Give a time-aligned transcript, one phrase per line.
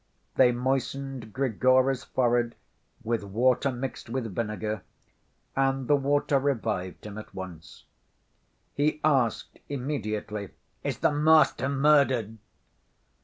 [0.33, 2.55] They moistened Grigory's forehead
[3.03, 4.81] with water mixed with vinegar,
[5.55, 7.83] and the water revived him at once.
[8.73, 10.49] He asked immediately:
[10.83, 12.39] "Is the master murdered?"